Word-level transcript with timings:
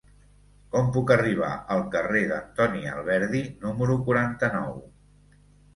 Com 0.75 0.87
puc 0.95 1.13
arribar 1.15 1.51
al 1.75 1.83
carrer 1.97 2.23
d'Antoni 2.33 2.83
Alberdi 2.95 3.47
número 3.69 4.01
quaranta-nou? 4.11 4.75